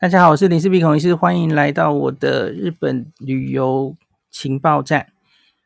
[0.00, 3.98] 大家好，我是林氏璧孔医师，欢迎来到我的日本旅游
[4.30, 5.12] 情报站。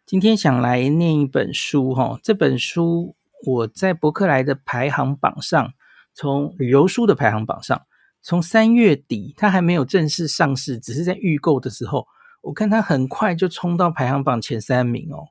[0.05, 3.15] 今天想来念一本书哈，这本书
[3.47, 5.73] 我在博客来的排行榜上，
[6.13, 7.81] 从旅游书的排行榜上，
[8.23, 12.09] 从三月底它还没有正式上市，只是在预购的时候，
[12.43, 15.29] 我看它很快就冲到排行榜前三名哦，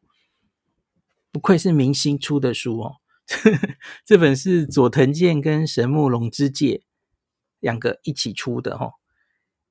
[1.29, 2.93] 不愧是明星出的书哦。
[4.07, 6.83] 这本是佐藤健跟神木隆之介。
[7.63, 8.91] 两个一起出的哈，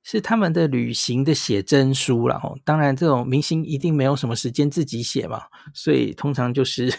[0.01, 2.55] 是他们的旅行的写真书了哈。
[2.65, 5.43] 当然，这种明星一定没有什么时间自己写嘛，
[5.75, 6.91] 所以通常就是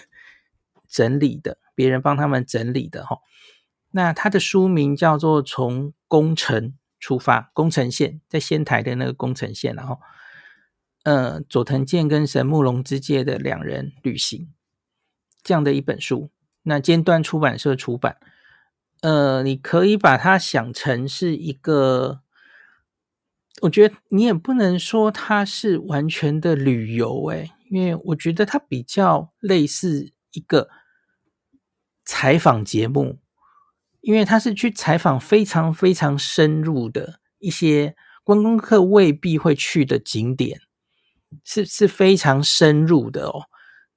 [0.88, 3.18] 整理的，别人帮他们整理的哈。
[3.91, 9.98] 那他的书名叫做《从宫城出发》，宫城县在仙台的那个宫城县，然后，
[11.02, 14.52] 呃，佐藤健跟神木隆之介的两人旅行
[15.42, 16.30] 这样的一本书，
[16.62, 18.16] 那尖端出版社出版。
[19.04, 22.22] 呃，你可以把它想成是一个，
[23.60, 30.70] 我觉得你也不能说它是完全的旅游，诶，因为我觉得它比较类似一个
[32.06, 33.18] 采访节目，
[34.01, 40.62] 因为它是去采访非常非常深入的一些观光客未必会去的景点，
[41.45, 43.42] 是是非常深入的哦。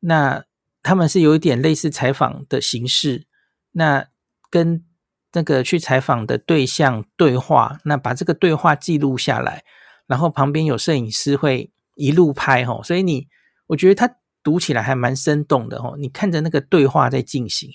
[0.02, 0.44] 那
[0.84, 3.26] 他们是有一点类似采访的形式，
[3.72, 4.10] 那
[4.50, 4.84] 跟。
[5.34, 9.64] 那个去采访的对象对话，那把这个对话记录下来，
[10.08, 13.28] 然后旁边有摄影师会一路拍吼，所以你
[13.68, 17.70] 我觉得他读起来还蛮生动的吼，你看着那个对话在进行，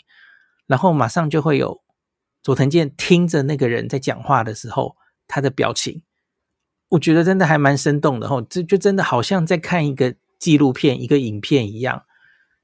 [0.67, 1.83] 然后马上就会有
[2.42, 4.97] 佐藤健听着那个人在讲话的时候
[5.28, 6.03] 他的表情，
[6.89, 12.05] 我觉得真的还蛮生动的吼，这就真的好像在看一个纪录片、一个影片一样。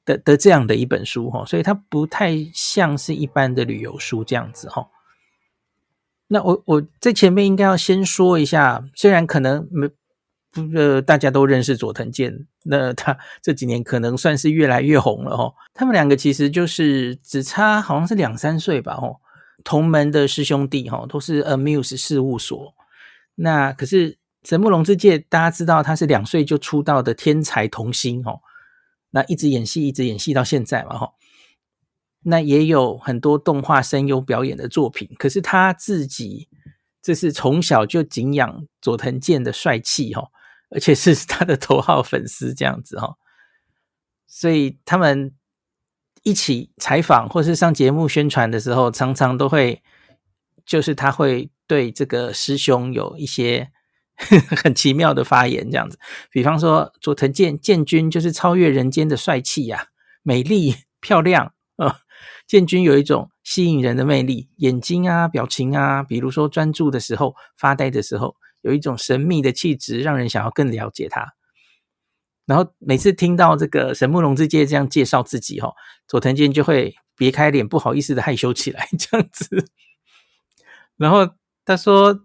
[0.09, 4.89] 的的这样的一本书哈，所以它不太像是一般的旅游书这样子哈。
[6.29, 9.87] 那我我在前面应该要先说一下，虽然可能没
[10.51, 15.53] 不呃大家都认识佐藤健，那他这几年可能算是越来越红了哈。
[15.75, 19.09] 他们两个其实就是只差好像是两三岁吧哈，
[19.63, 22.75] 同门的师兄弟哈，都是 Amuse 事务所。
[23.35, 28.41] 那可是神木隆之介，大家知道他是两岁就出道的天才童星哈。
[29.11, 31.13] 那一直演戏，一直演戏到现在嘛，哈。
[32.23, 36.49] 那也有很多动画声优表演的作品，可是他自己
[37.01, 40.29] 这是从小就敬仰佐藤健的帅气，哈，
[40.71, 43.17] 而且是他的头号粉丝这样子，哈。
[44.27, 45.35] 所以他们
[46.23, 49.83] 一起采访或是上节目宣传的时候，常常都会，
[50.67, 53.71] 就是他会对这个师兄有一些。
[54.63, 55.97] 很奇妙的发言，这样子，
[56.31, 59.87] 比方说佐藤健健君就是超越人间的帅气呀，
[60.23, 62.01] 美丽漂亮啊，
[62.47, 71.35] 健君有一种吸引人的魅力，眼睛啊，表情啊，比如说专注的时候，发呆的时候，有一种神秘的气质，让人想要更了解他。
[72.45, 75.73] 然后每次听到这个神木隆之介这样介绍自己，哈，
[76.09, 79.65] 佐藤健就会别开脸，不好意思的害羞起来， 这样子。
[80.97, 82.25] 然后他说。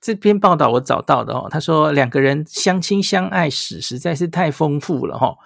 [0.00, 5.36] 这篇报道我找到的哦，他说两个人相亲相爱史实在是太丰富了哈。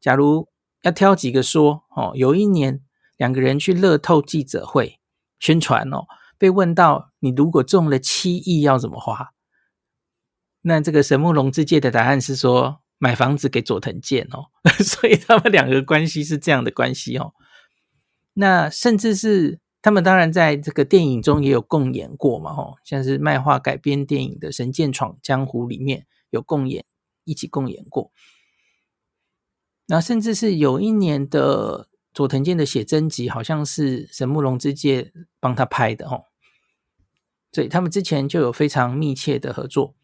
[0.00, 0.48] 假如
[0.82, 2.80] 要挑几个说哦，有一年
[3.16, 5.00] 两个人去乐透记者会
[5.38, 6.06] 宣传哦，
[6.38, 9.32] 被问到你如果中了七亿要怎么花？
[10.62, 14.46] 那这个神木隆之介的答案是说买房子给佐藤健哦，
[14.84, 17.32] 所以他们两个关系是这样的关系哦。
[18.34, 19.60] 那甚至是。
[19.86, 26.84] 他们当然在这个电影中也有共演过嘛，吼，像是漫画改编电影的《神剑闯江湖》里面有共演，
[27.22, 28.10] 一起共演过。
[29.86, 36.24] 那甚至是有一年的佐藤健的写真集，好像是神木隆之介帮他拍的，吼。
[37.52, 39.94] 所以他们之前就有非常密切的合作。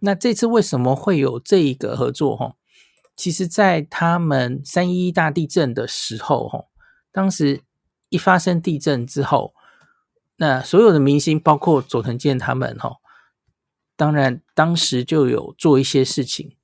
[0.00, 2.34] 那这次为什么会有这一个合作？
[2.34, 2.56] 吼，
[3.14, 6.68] 其实，在他们三一大地震的时候，吼，
[7.12, 7.64] 当时。
[8.14, 9.56] 一发生地震之后，
[10.36, 12.98] 那所有的明星，包括佐藤健他们，哈，
[13.96, 16.56] 当然当时就有做一些事情。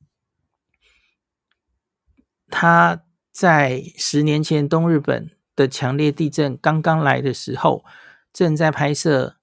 [2.49, 3.03] 他
[3.33, 7.85] 在十年前东日本的强烈地震刚刚来的时候，
[8.33, 9.37] 正在拍摄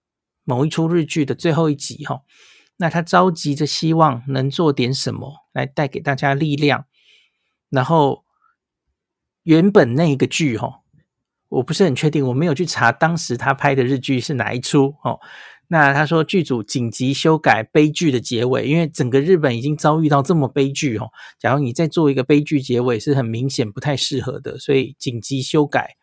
[0.45, 2.21] 某一出日剧的最后一集，哈，
[2.77, 6.85] 那他着急着希望能做点什么来带给大家力量。
[7.69, 8.23] 然后
[9.43, 10.83] 原本那个剧，哈。
[11.49, 15.19] 我不是很确定，我没有去查当时他拍的日剧是哪一出哦。
[15.69, 21.09] 那他说剧组紧急修改悲剧的结尾，因为整个日本已经遭遇到这么悲剧哦。
[21.37, 25.95] 假如你再做一个悲剧结尾，是很明显不太适合的，所以紧急修改，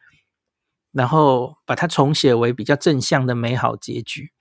[0.93, 4.33] 然后把它重写为比较正向的美好结局。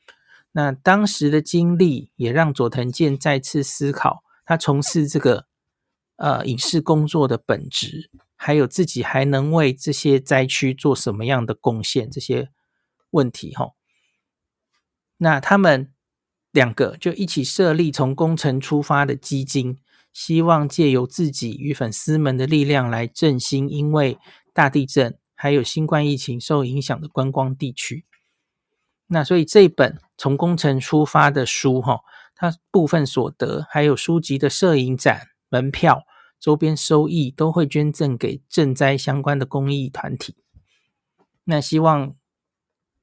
[0.52, 5.46] 那当时的经历也让佐藤健再次思考他从事这个
[6.18, 8.10] 呃影视工作的本质，
[8.46, 12.50] 还有自己还能为这些灾区做什么样的贡献这些
[13.12, 13.70] 问题哈。
[15.16, 15.94] 那他们
[16.52, 19.78] 两个就一起设立从工程出发的基金，
[20.12, 24.18] 希望借由自己与粉丝们的力量来振兴因为
[24.52, 28.06] 大地震还有新冠疫情受影响的观光地区。
[29.08, 32.02] 那所以这本从工程出发的书，哈，
[32.36, 36.04] 它部分所得还有书籍的摄影展门票、
[36.44, 40.36] 周边收益都会捐赠给赈灾相关的公益团体。
[41.46, 42.18] 那希望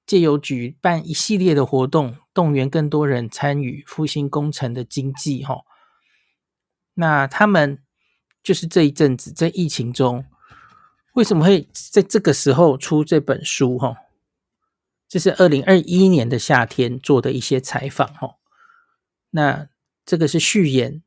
[0.05, 5.63] 借由举办一系列的活动，动员更多人参与复兴工程的经济，哈。
[6.93, 7.83] 那他们
[8.43, 10.27] 就是这一阵子在疫情中，
[11.15, 13.97] 为什么会在这个时候出这本书，哈？
[15.09, 18.37] 这是二零二一年的夏天做的一些采访哈，
[19.31, 19.71] 那
[20.05, 21.03] 这个是序言。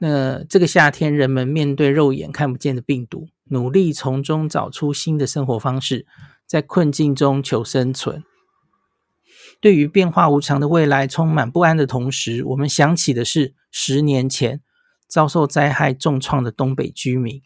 [0.00, 6.06] 那这个夏天，人们面对肉眼看不见的病毒，努力从中找出新的生活方式，
[6.46, 8.22] 在困境中求生存。
[9.60, 14.60] 对于变化无常的未来充满不安的同时，我们想起的是十年前
[15.08, 17.42] 遭受灾害重创的东北居民。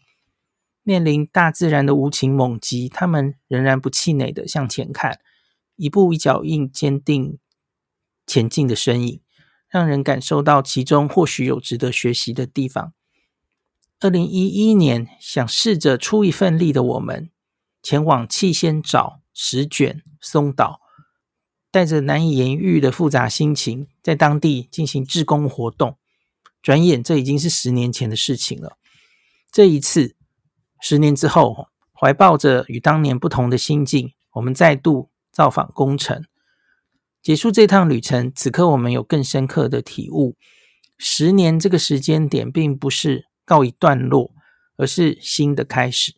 [0.83, 5.17] 面临大自然的无情猛击，他们仍然不气馁地向前看，
[5.75, 7.39] 一步一脚印，坚定
[8.27, 9.21] 前进的身影，
[9.73, 12.93] 让人感受到其中或许有值得学习的地方。
[13.99, 17.31] 二零一一年，想试着出一份力的我们，
[17.81, 20.79] 前往气仙沼、石卷、松岛，
[21.71, 25.97] 带着难以言喻的复杂心情，在当地进行志工活动。
[26.61, 28.77] 转眼，这已经是十年前的事情了。
[29.51, 30.15] 这一次。
[30.85, 36.25] 十年之后，怀抱着与当年不同的心境，我们再度造访工程，
[37.23, 38.31] 结束这趟旅程。
[38.35, 40.35] 此刻，我们有更深刻的体悟：
[40.97, 44.33] 十年这个时间点，并不是告一段落，
[44.75, 46.13] 而是新的开始。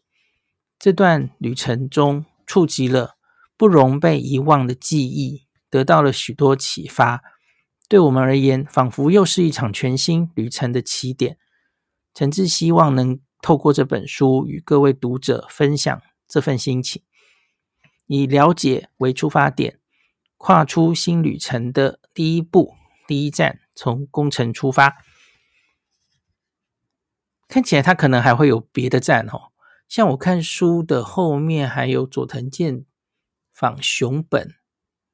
[0.79, 3.15] 这段旅程中，触及了
[3.55, 7.21] 不容被遗忘的记忆，得到了许多启发。
[7.87, 11.37] 对我们而言，仿佛又是一场全新旅程的起点。
[12.13, 13.19] 诚挚希望能。
[13.41, 17.03] 透过这本书与各位读者分享这份心情，
[18.07, 19.77] 以了解为出发点，
[20.37, 22.75] 跨出新旅程的第一步、
[23.07, 24.97] 第一站，从工程出发。
[27.47, 29.51] 看起来他可能还会有别的站哦，
[29.87, 32.85] 像我看书的后面还有佐藤健
[33.53, 34.55] 访熊本，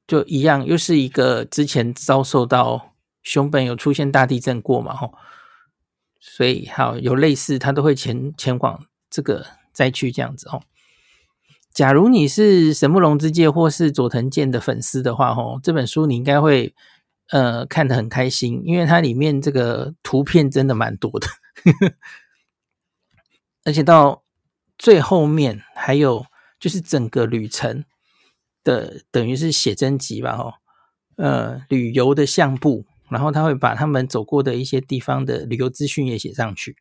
[0.06, 5.14] 就一样，又是一个之前遭受到熊本有出现大地震过嘛，吼。
[6.18, 10.62] 所以，好有类似，他都会前前往这个灾区这样子哦。
[11.74, 16.74] 假如你是神木隆之介或是佐藤健的粉丝的话，哦，这本书你应该会
[17.30, 21.26] 呃看得很开心，因为它里面这个图片真的蛮多的，
[23.64, 24.22] 而且到
[24.76, 26.26] 最后面还有
[26.60, 27.84] 就是整个旅程
[28.62, 30.54] 的等于是写真集吧，哦，
[31.16, 32.84] 呃，旅游的相簿。
[33.08, 36.76] 然后他会把他们走过的一些地方的旅游资讯也写上去，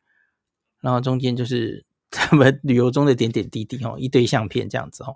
[0.80, 5.16] 然后中间就是 他们旅游中的点点滴滴哦，一堆相片这样子哦。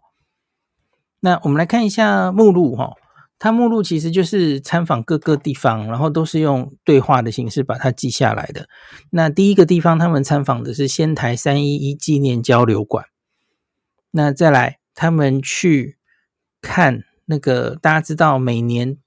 [1.20, 2.94] 那我们来看一下目录哈，
[3.38, 8.68] 它目录其实就是参访各个地方，然后都是用对话的形式把它记下来的。
[9.12, 13.06] 那第一个地方他们参访的是仙台三一一纪念交流馆，
[14.12, 15.98] 那再来他们去
[16.62, 18.98] 看那个大家知道每年。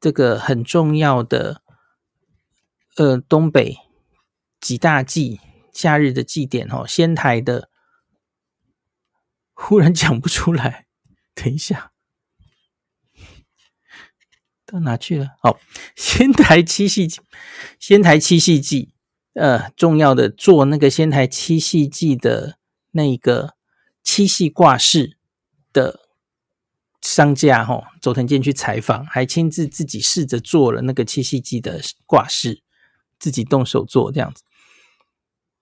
[0.00, 1.62] 这个很重要的，
[2.96, 3.76] 呃，东北
[4.60, 5.38] 几大祭
[5.72, 7.70] 夏日的祭典哦，仙台的，
[9.54, 10.86] 忽然讲不出来，
[11.34, 11.92] 等一下，
[14.64, 15.36] 到哪去了？
[15.42, 15.58] 好，
[15.96, 17.08] 仙台七夕，
[17.78, 18.94] 仙台七夕祭，
[19.34, 22.58] 呃，重要的做那个仙台七夕祭的
[22.92, 23.54] 那个
[24.02, 25.16] 七夕挂饰
[25.72, 26.00] 的。
[27.04, 32.62] 商家哈，佐藤健去采访，还亲自自己试着做了那个七夕祭的挂饰，
[33.18, 34.44] 自己动手做这样子。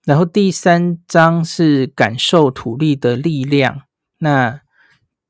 [0.05, 3.83] 然后第三章是感受土地的力量，
[4.17, 4.61] 那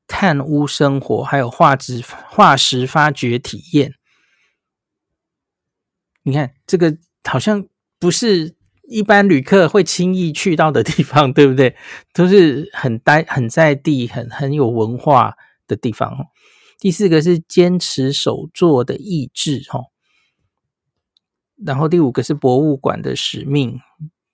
[0.06, 3.94] 炭屋生活，还有化石化石发掘体验。
[6.22, 7.66] 你看这个好像
[7.98, 8.56] 不是
[8.88, 11.76] 一般旅客会轻易去到的地方，对不对？
[12.14, 15.34] 都是很呆、很在地、很很有文化。
[15.68, 16.26] 的地方，
[16.80, 19.80] 第四个是坚持手作的意志，哈，
[21.64, 23.80] 然后第五个是博物馆的使命，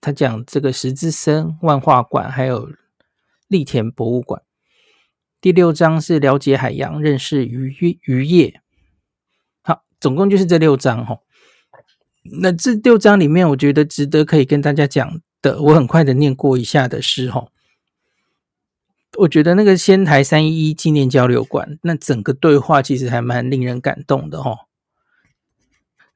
[0.01, 2.71] 他讲这个石之森万画馆，还有
[3.49, 4.43] 立田博物馆。
[5.41, 8.61] 第六章是了解海洋，认识渔业渔业，
[9.63, 11.21] 好总共就是这六章哈。
[12.41, 17.49] 那这六章里面，我觉得值得可以跟大家讲的，我很快的念过一下的是哈。
[19.19, 24.67] 我觉得那个仙台三一一纪念交流馆，那整个对话其实还蛮令人感动的哈。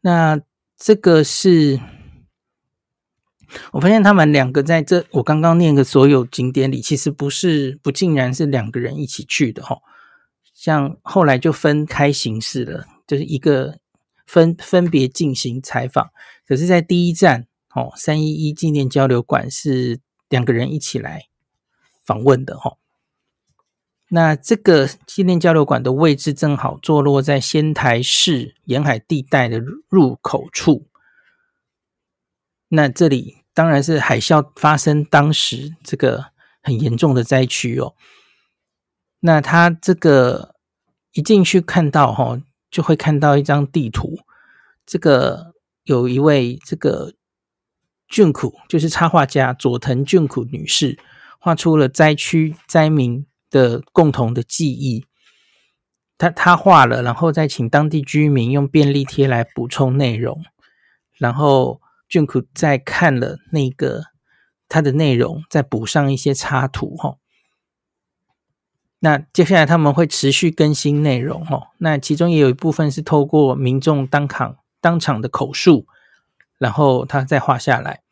[0.02, 0.40] 那
[0.76, 1.80] 这个是，
[3.72, 9.78] 我发现他们两个在这我刚刚念的所有景点里，其实不是不尽然是两个人一起去的哈。
[10.54, 13.78] 像后来就分开形式了，就是一个
[14.26, 16.10] 分分别进行采访。
[16.46, 21.26] 可是，在第一站哦，三一一纪念交流馆是两个人一起来
[22.04, 22.76] 访问的哈。
[24.08, 30.86] 那这个纪念交流馆的位置正好坐落在仙台市沿海地带的入口处。
[32.68, 36.26] 那这里当然是海啸发生当时这个
[36.62, 37.94] 很严重的灾区哦。
[39.20, 40.54] 那他这个
[41.12, 42.40] 一进去看到哈，
[42.70, 44.18] 就会看到一张地图。
[44.86, 45.54] 这个
[45.84, 47.12] 有一位这个
[48.08, 50.98] 俊苦，就是插画家佐藤俊苦女士，
[51.38, 53.26] 画出了灾区灾民。
[53.52, 55.04] 的共同的记忆，
[56.16, 60.42] 他他画了，然后再请当地居民用便利贴来补充内容，
[61.18, 61.81] 然后
[62.12, 64.02] 俊苦再看了那个
[64.68, 67.16] 他的内容，再补上一些插图哈。
[68.98, 71.68] 那接下来他们会持续更新内容哈。
[71.78, 75.86] 那其中也有一部分是透过民众当场当场的口述，
[76.58, 78.02] 然后他再画下来。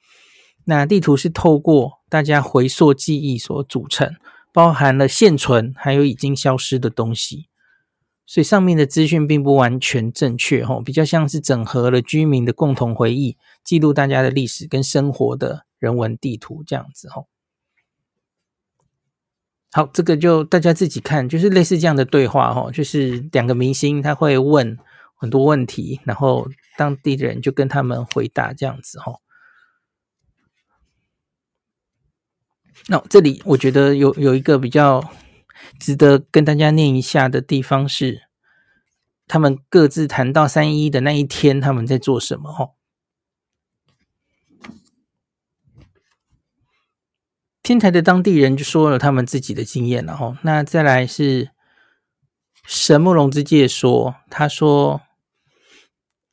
[0.64, 4.16] 那地图是透过大家回溯记忆所组成。
[4.52, 7.49] 包含了现存还有已经消失的东西，
[8.30, 17.26] 所以上面的资讯并不完全正确吼，比较像是整合了居民的共同回忆，记录大家的历史跟生活的人文地图这样子吼。
[19.72, 24.78] 好，这个就大家自己看，就是类似这样的对话吼，就是两个明星他会问
[25.16, 29.20] 很多问题，然后当地的人就跟他们回答这样子吼。
[32.86, 35.02] 那、哦、这里我觉得有有一个比较
[35.80, 38.24] 值得跟大家念一下的地方是，
[39.26, 42.50] 他们各自谈到三一的那一天，他们在做什么？
[42.50, 42.74] 哦，
[47.62, 50.12] 天台的当地人就说了他们自己的经验了。
[50.12, 51.50] 哦，那再来是
[52.66, 55.00] 神木隆之介说，他说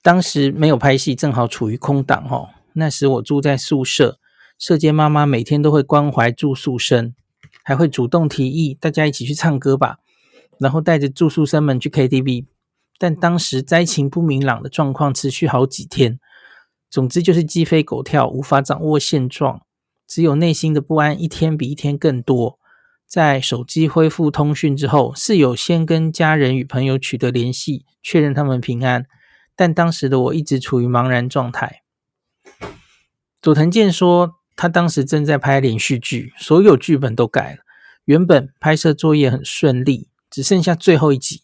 [0.01, 2.27] 当时没有拍戏，正好处于空档。
[2.29, 4.19] 哦，那时我住在宿舍。
[4.59, 7.13] 舍监妈妈每天都会关怀住宿生，
[7.67, 9.97] 还会主动提议大家一起去唱歌吧，
[10.57, 12.45] 然后带着住宿生们去 KTV。
[12.97, 16.17] 但当时灾情不明朗的状况持续好几天，
[16.89, 19.63] 总之就是鸡飞狗跳，无法掌握现状，
[20.07, 22.57] 只有内心的不安一天比一天更多。
[23.05, 29.05] 在手机恢复通讯之后，室友先跟家人与朋友取得联系，确认他们平安，
[29.57, 31.83] 但当时的我一直处于茫然状态。
[33.41, 34.36] 佐藤健说。
[34.57, 37.59] 他当时正在拍连续剧，所有剧本都改了。
[38.05, 41.43] 原本拍摄作业很顺利，只剩下最后一集，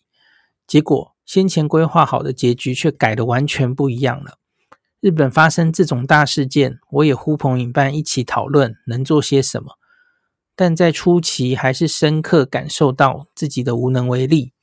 [0.66, 4.40] 结果先前规划好的结局却改的完全不一样了。
[5.00, 9.78] 日本发生这种大事件，我也呼朋引伴一起讨论能做些什么，
[10.56, 14.54] 但在初期还是深刻感受到自己的无能为力。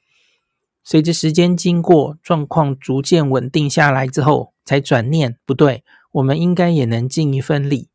[0.83, 7.90] 随着时间经过，状况逐渐稳定下来之后，才转念不对，我们应该也能尽一份力。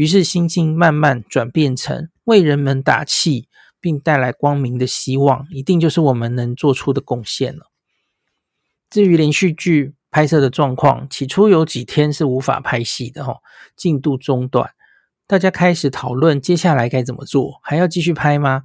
[0.00, 7.70] 于是心境慢慢转变成为人们打气，并带来光明的希望，一定就是我们能做出的贡献了。
[8.88, 13.40] 至于连续剧拍摄的状况，起初有几天是无法拍戏的，哈，
[13.76, 14.70] 进度中断，
[15.26, 18.62] 大家开始讨论接下来该怎么做，还要继续拍吗？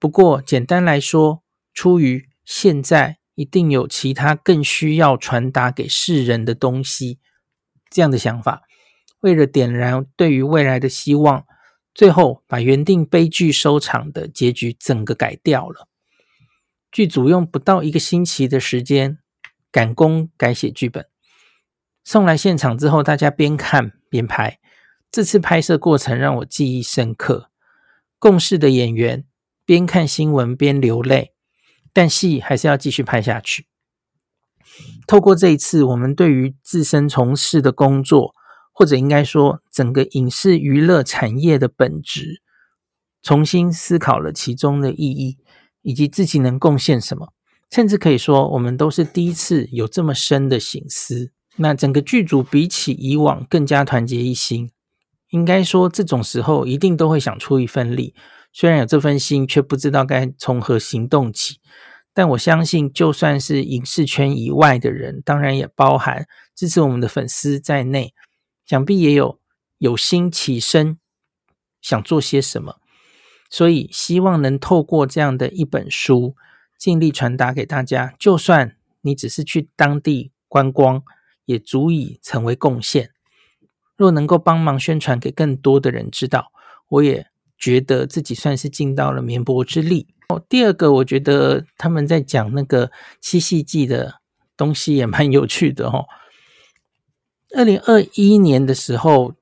[0.00, 7.20] 不过简单来说，出于现在一定有其他更需要传达给世人的东西，
[7.88, 8.62] 这样的想法。
[9.20, 11.44] 为了点燃对于未来的希望，
[11.94, 15.88] 最后把原定悲剧收场的结局整个改掉了。
[16.92, 19.18] 剧组用不到一个星期的时间
[19.72, 21.06] 赶工改写剧本，
[22.04, 24.58] 送来现场之后，大家边看边拍。
[25.10, 27.50] 这次拍摄过程让我记忆深刻。
[28.18, 29.24] 共事的演员
[29.64, 31.32] 边看新闻边流泪，
[31.92, 33.66] 但戏还是要继续拍下去。
[35.06, 38.34] 透过这一次，我们对于自身从事的工作。
[38.78, 42.42] 或者应该说，整个影视娱乐产业的本质，
[43.22, 45.38] 重新思考了其中的意义，
[45.80, 47.32] 以及自己能贡献什么。
[47.70, 51.32] 甚至可以说，我们都是第一次有这么深的醒思。
[51.56, 54.70] 那整个剧组比起以往更加团结一心。
[55.30, 58.14] 应该说，这种时候一定都会想出一份力，
[58.52, 61.60] 虽然有这份心，却不知道该从何行动起。
[62.12, 68.12] 但我相信，就算是影视圈以外的人，当然也包含支持我们的粉丝在内，
[68.66, 69.38] 想必也有
[69.78, 70.98] 有心起身
[71.80, 72.80] 想做些什么。
[73.48, 76.34] 所以，希望能透过这样的一本书，
[76.76, 78.12] 尽力传达给大家。
[78.18, 81.02] 就算你只是去当地观光，
[81.44, 83.12] 也足以成为贡献。
[83.96, 86.50] 若能够帮忙宣传给更多的人知道，
[86.88, 90.08] 我也觉得自己算是尽到了绵薄之力。
[90.28, 94.20] 哦，第二个，我觉得他们在讲那个七夕祭的
[94.56, 96.06] 东西也蛮有趣的哦。
[97.56, 99.32] 二零二一年的时候，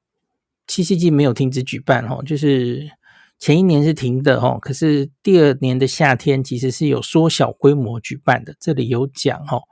[0.68, 2.92] 七夕祭没有停止举办哦，就是
[3.40, 8.54] 前一年是停的哦，可是第二年的夏天其实是有缩小规模举办的。
[8.60, 9.64] 这里有讲哦，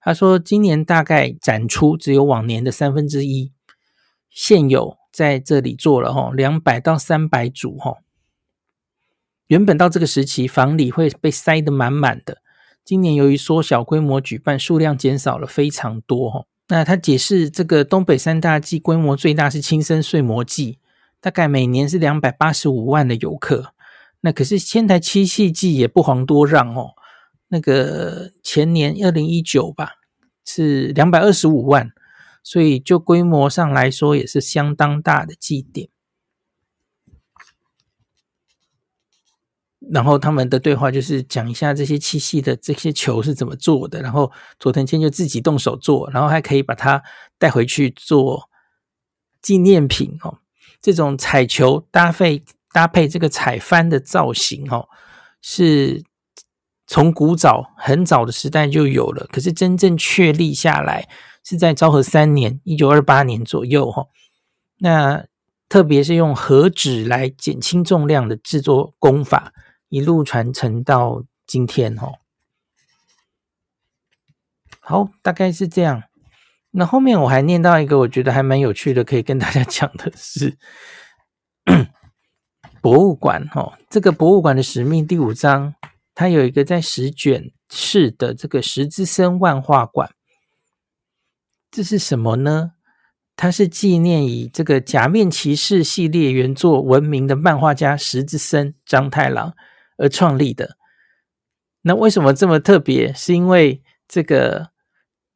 [0.00, 3.52] 他说今年大概展出只有往年的三分之一，
[4.30, 7.98] 现有在这里做了哦，两百到三百组哦。
[9.48, 12.38] 原本到这个时期，房里会被塞得满满的。
[12.82, 16.46] 今年由于缩小规模举办，数量减少了非常多哈。
[16.68, 20.78] 那他解释，这个东北三大祭规模最大是青森睡魔祭，
[21.20, 23.74] 大概每年是两百八十五万的游客。
[24.22, 26.92] 那可是千台七夕祭也不遑多让哦。
[27.48, 29.90] 那个前年二零一九吧，
[30.46, 31.90] 是两百二十五万，
[32.42, 35.90] 所以就规模上来说也是相当大的祭典。
[39.90, 47.02] 然后他们的对话就是讲一下这些七夕的这些球是怎么做的，然后佐藤健就自己动手做，然后还可以把它
[47.38, 48.48] 带回去做
[49.42, 50.38] 纪念品哦。
[50.80, 54.88] 这种彩球搭配搭配这个彩帆的造型哦，
[55.40, 56.02] 是
[56.86, 61.08] 从古早很早的时代就有了，可是真正确立下来
[61.42, 64.06] 是在昭和三年（一九二八年）左右哈。
[64.78, 65.24] 那
[65.68, 69.52] 特别是用和纸来减轻重量的制作工法。
[69.94, 72.14] 一路传承到今天哦，
[74.80, 76.02] 好，大概是这样。
[76.72, 80.58] 那后面我还念到一个，我觉得还蛮有趣的，可以跟大家 讲的是
[82.80, 83.74] 博物馆哦。
[83.88, 85.76] 这个博物馆的使命第五章，
[86.12, 90.12] 它有一个在石卷市的这个石之森万画馆。
[91.70, 92.72] 这是什么呢？
[93.36, 99.54] 它是纪念以这个假面骑士系列原作闻名的漫画家石之森章太郎。
[99.96, 100.76] 而创立的，
[101.82, 103.12] 那为什么这么特别？
[103.12, 104.70] 是因为这个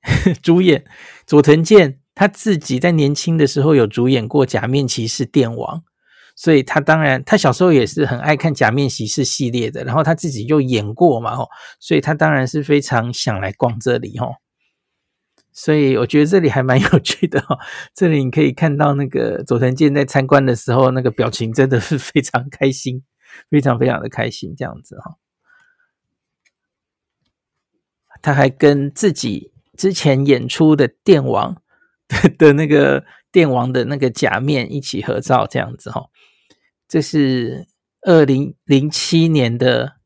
[0.42, 0.84] 主演
[1.26, 5.78] 佐藤健他自己在年轻的时候有主演过《假面骑士电王》，
[6.34, 14.34] 所以他当然他小时候也是很爱看《假面骑士》系列的，然后他自己又演过嘛，吼，所以他当然是非常想来逛这里，吼。
[15.52, 17.58] 所以我觉得这里还蛮有趣的，哦，
[17.92, 23.02] 这里你可以看到那个佐藤健在参观的时候，那个表情真的是非常开心。
[23.50, 25.16] 非常非常的开心，这样子哈，
[28.20, 31.62] 他还跟自己之前演出的电王
[32.08, 36.10] 的的那个电王的那个假面一起合照，这样子哈，
[36.88, 37.68] 这是
[38.02, 39.98] 二零零七年的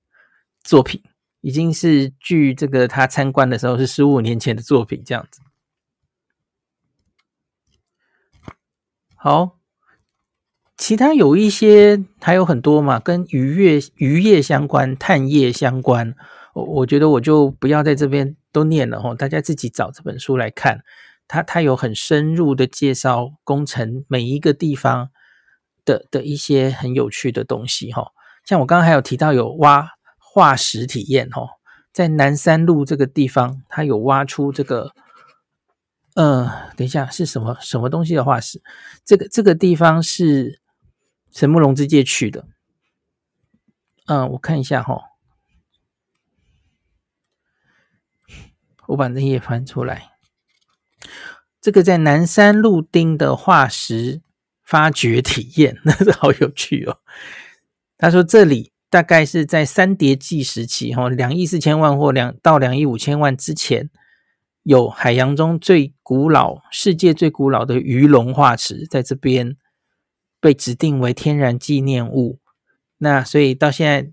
[0.63, 1.03] 作品，
[1.41, 5.41] 已经是距这个他参观的时候是十五年前的作品，这样子。
[9.15, 9.62] 好。
[10.79, 16.15] 其他有一些还有很多嘛，跟渔业、渔业相关、探业相关，
[16.55, 20.81] 我我觉得我就不要在这边都念了哈，大家自己找这本书来看。
[21.29, 25.11] 它它有很深入的介绍工程每一个地方
[25.85, 28.09] 的的一些很有趣的东西哈，
[28.45, 31.43] 像我刚刚还有提到有挖化石体验哈，
[31.93, 34.91] 在南山路这个地方，它有挖出这个。
[36.15, 38.61] 呃，等一下是什么什么东西的化石？
[39.05, 40.62] 这个这个地方是。
[41.33, 42.47] 神木隆之介去的，
[44.05, 45.01] 嗯，我看一下哈，
[48.89, 50.11] 我把那页翻出来。
[51.59, 54.21] 这个在南山路町的化石
[54.63, 56.99] 发掘体验， 那是好有趣哦。
[57.97, 63.89] 他说这里大概是在三叠纪时期，哈，两亿四千万或两到两亿五千万之前，
[64.65, 69.57] 有海洋中最古老、世界最古老的鱼龙化石在这边。
[70.43, 72.41] 被指定为天然纪念物，
[72.99, 74.13] 那所以到现在，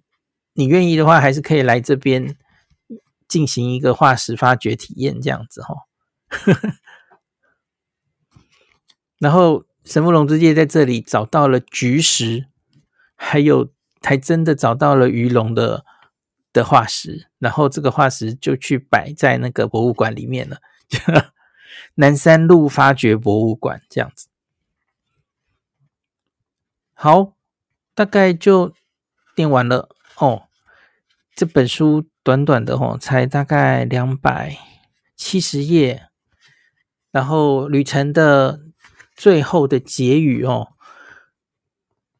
[0.53, 2.37] 你愿意的话，还是可以来这边
[3.27, 5.73] 进行一个化石发掘体验，这样子哈。
[9.17, 12.45] 然后神木隆之介在这里找到了菊石，
[13.15, 15.83] 还有还真的找到了鱼龙的
[16.53, 20.59] 的化石，然后这个化石就去摆在那个博物馆里面了，
[21.95, 24.28] 南山路发掘博物馆这样子。
[27.01, 27.37] 好，
[27.95, 28.73] 大概就
[29.37, 30.49] 念完了哦。
[31.33, 34.57] 这本书短短的哦，才大概两百
[35.15, 36.09] 七十页，
[37.09, 38.59] 然后旅程的
[39.15, 40.73] 最后的结语哦，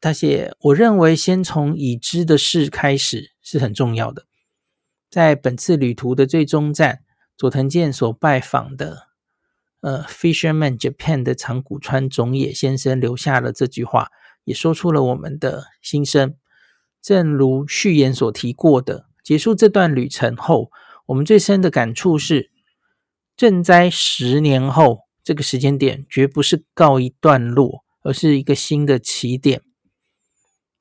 [0.00, 4.24] 他写：我认为先从已知的事开始是很重要的。
[5.10, 7.02] 在本次旅途的最终站，
[7.36, 9.08] 佐藤健所拜访的
[9.82, 14.08] 呃 Fisherman Japan 的长谷川总野先生留下了这句话，
[14.44, 16.34] 也说出了我们的心声。
[17.02, 20.70] 正如序言所提过的，结束这段旅程后，
[21.06, 22.50] 我们最深的感触是，
[23.36, 29.62] 赈灾十年后这个时间点绝不是告一段落，而是一个新的起点。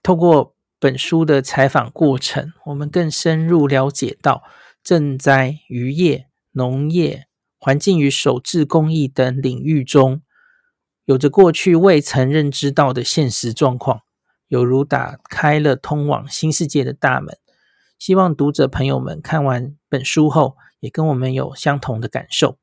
[0.03, 4.43] 透过本书的采访过程，我们更深入了解到
[4.83, 10.21] 赈灾、渔业、农业、环境与手制工艺等领域中，
[11.09, 14.03] 有着过去未曾认知到的现实状况。
[14.47, 17.35] 有如打开了通往新世界的大门，
[17.97, 22.59] 希望读者朋友们看完本书后，也跟我们有相同的感受。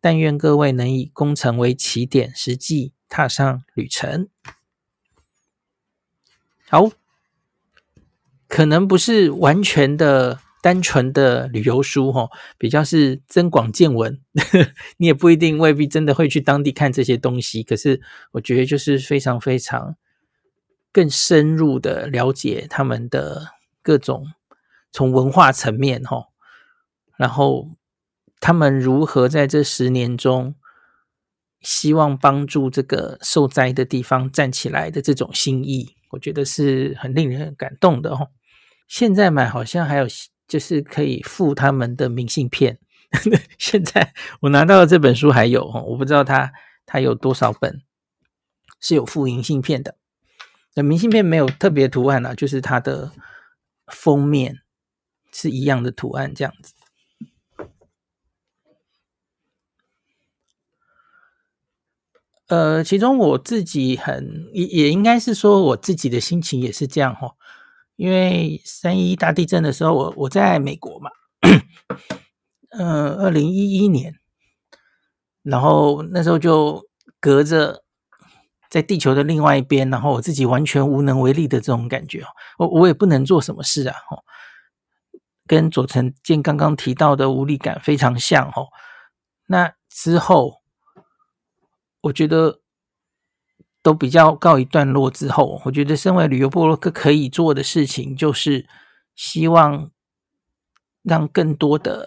[0.00, 4.28] 但愿各位能以工程为起点，实际踏上旅程。
[6.68, 6.92] 好，
[8.46, 14.20] 可能不是完全的单纯的旅游书哈，比较是增广见闻。
[14.98, 18.00] 你也不一定未必真的会去当地看这些东西，可是
[18.32, 19.96] 我觉得就是非常非常。
[20.90, 23.48] 更深入的了解他们的
[23.82, 24.26] 各种
[24.90, 26.28] 从文化层面哈，
[27.18, 27.68] 然后
[28.40, 30.54] 他们如何在这十年中
[31.60, 38.30] 希望帮助这个受灾的地方站起来的这种心意，我觉得是很令人感动的哦。
[38.88, 40.06] 现在买好像还有
[40.48, 42.78] 就是可以附他们的明信片，
[43.58, 46.50] 现在我拿到的这本书还有哦，我不知道它
[46.86, 47.82] 它有多少本
[48.80, 49.96] 是有附明信片的。
[50.74, 53.12] 那明信片没有特别图案啊，就是它的
[53.86, 54.60] 封面
[55.32, 56.72] 是一样的图案这样子。
[62.46, 67.36] 呃，其中我自己很也也应该是说我自己的心情也是这样哦，
[67.98, 71.10] 因为三一大地震的时候，我我在美国嘛，
[72.70, 74.14] 嗯，二零一一年，
[75.42, 76.88] 然后那时候就
[77.20, 77.84] 隔着。
[78.70, 82.26] 在地球的另外一边，然后我自己完全无能为力的这种感觉哦，
[82.58, 84.20] 我我也不能做什么事啊，哦，
[85.46, 88.68] 跟佐藤健刚刚提到的无力感非常像，哦。
[89.46, 90.60] 那之后，
[92.02, 92.60] 我觉得
[93.88, 98.66] 都比较告一段落之后，我觉得身为旅游部落客可以做的事情，就是
[99.14, 99.90] 希望
[101.02, 102.06] 让更多的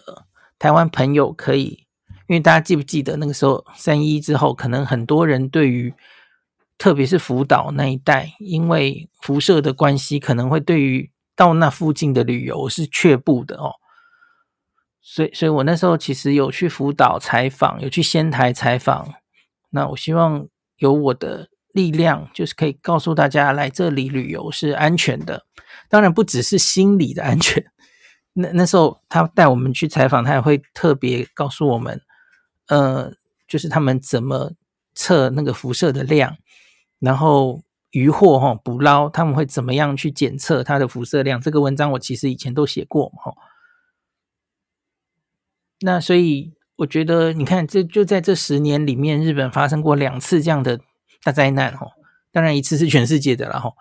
[0.59, 1.87] 台湾朋友可以，
[2.27, 5.91] 因为大家记不记得那个时候三一之后，可能很多人对于
[6.77, 13.71] 特别是福岛那一带，因为辐射的关系，可能会对于到那附近的旅游是却步的哦。
[15.01, 19.15] 所以，所以我那时候其实有去福岛采访，有去仙台采访。
[19.71, 25.45] 那我希望有我的力量，就是可以告诉大家，来这里旅游是安全的。
[25.89, 27.63] 当然，不只是心理的安全。
[28.33, 32.01] 那那时候他带我们去采访，他也会特别告诉我们，
[32.67, 33.11] 呃，
[33.47, 34.53] 就是他们怎么
[34.95, 36.37] 测那个辐射的量。
[36.99, 41.41] 然后渔获哈捕捞，他们会怎么样去检测它的辐射量？
[41.41, 43.33] 这个文章我其实以前都写过哈。
[45.81, 50.79] 那所以我觉得，你看，这就在这十年里面，日本发生过两次这样的
[51.23, 51.91] 大灾难哦。
[52.31, 53.73] 当然，一次是全世界的了哈。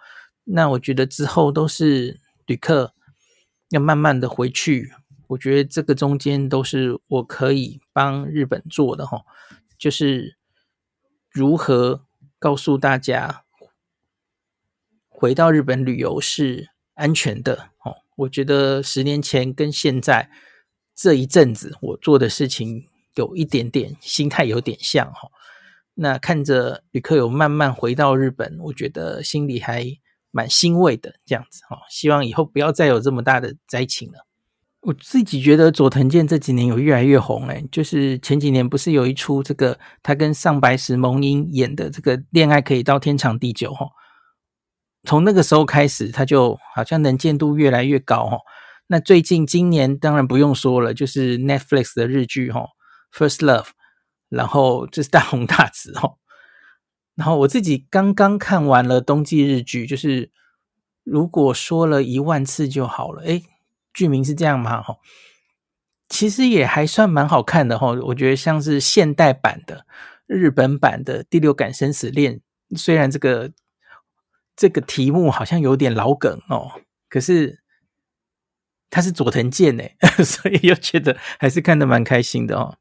[0.44, 2.94] 那我觉得之后都是旅客
[3.70, 4.92] 要慢慢的回去。
[5.28, 9.22] 我觉得这个中间都是我可以帮日本做的哈，
[9.78, 10.36] 就是
[11.30, 12.06] 如何。
[12.42, 13.44] 告诉大家，
[15.10, 17.96] 回到日本旅游是安全的哦。
[18.16, 20.30] 我觉得十年前跟现在
[20.94, 25.28] 这一阵子我做的事情有一点点心态有点像哈。
[26.02, 29.84] 那看着旅客有慢慢回到日本，我觉得心里还
[30.30, 31.76] 蛮欣慰的这样子哈。
[31.90, 34.26] 希望以后不要再有这么大的灾情了。
[34.80, 43.86] 我自己觉得佐藤健这几年有越来越红诶，就是前几年不是有一出这个他跟上白石萌音演的这个恋爱可以到天长地久哈，
[45.04, 48.38] 从那个时候开始他就好像能见度越来越高哈。
[48.86, 52.68] 那最近今年当然不用说了，就是 Netflix 的日剧哈
[53.14, 53.66] ，First Love，
[54.30, 56.16] 然后就是大红大紫哦。
[57.14, 60.30] 然后我自己刚刚看完了冬季日剧，就是
[61.04, 63.44] 如果说了一万次就好了诶
[63.92, 64.80] 剧名是这样吗？
[64.80, 64.96] 哈，
[66.08, 67.88] 其实也还算蛮好看的哈。
[68.04, 69.84] 我觉得像是现代版的
[70.26, 72.40] 日本版的《第六感生死恋》，
[72.78, 73.52] 虽然这个
[74.56, 77.60] 这个题目好像有点老梗哦，可是
[78.88, 82.78] 他是佐藤健诶， 所以又觉得还是看得蛮开心的哦。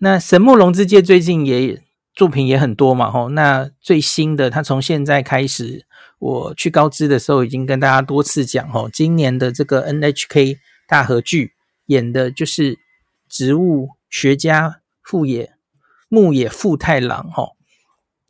[0.00, 1.82] 那神木隆之介最近也
[2.14, 3.28] 作品也很多嘛，吼。
[3.30, 5.86] 那最新的，他从现在开始，
[6.18, 11.54] 我去高知的时候已经跟大家多次讲，吼，今年的这个 NHK 大合剧
[11.86, 12.78] 演的就是
[13.28, 15.52] 植物学家富野
[16.08, 17.56] 牧野富太郎，吼，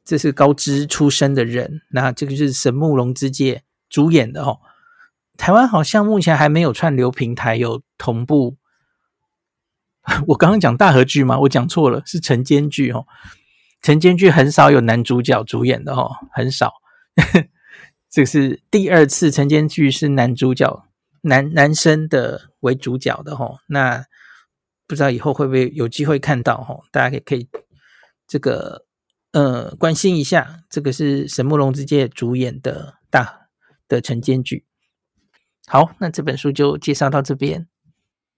[0.05, 4.61] 这是高知出身的人，那这个就是神木隆之介主演的，吼。
[5.37, 8.57] 台湾好像目前还没有串流平台有同步。
[10.29, 11.39] 我刚刚讲大和剧吗？
[11.41, 13.07] 我讲错了，是晨间剧哦。
[13.83, 16.73] 晨间剧很少有男主角主演的哦，很少。
[18.11, 20.87] 这是第二次晨间剧是男主角
[21.23, 23.59] 男男生的为主角的哦。
[23.69, 24.05] 那
[24.87, 26.83] 不知道以后会不会有机会看到哦？
[26.91, 27.49] 大家也可以
[28.27, 28.87] 这个
[29.33, 30.65] 呃关心一下。
[30.71, 33.49] 这个是神木龙之介主演的大
[33.87, 34.65] 的晨间剧。
[35.67, 37.69] 好，那这本书就介绍到这边。